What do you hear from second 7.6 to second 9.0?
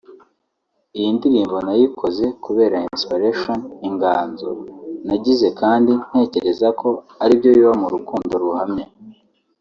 mu rukundo ruhamye